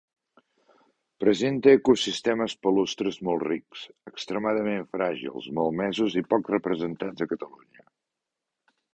[1.23, 7.85] Presenta ecosistemes palustres molt rics, extremadament fràgils, malmesos i poc representats a Catalunya.